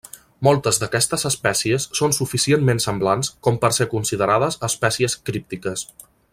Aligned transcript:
Moltes 0.45 0.79
d'aquestes 0.83 1.25
espècies 1.29 1.85
són 1.99 2.15
suficientment 2.19 2.81
semblants 2.87 3.31
com 3.49 3.61
per 3.67 3.73
ser 3.79 3.89
considerades 3.95 4.59
espècies 4.71 5.19
críptiques. 5.29 5.89